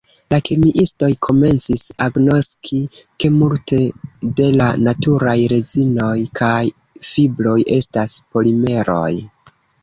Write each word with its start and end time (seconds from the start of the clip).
La 0.33 0.37
kemiistoj 0.47 1.07
komencis 1.25 1.83
agnoski, 2.05 2.79
ke 3.23 3.29
multe 3.33 3.81
de 4.39 4.47
la 4.61 4.71
naturaj 4.87 5.35
rezinoj 5.53 6.17
kaj 6.41 6.57
fibroj 7.11 7.55
estas 7.79 8.17
polimeroj. 8.33 9.07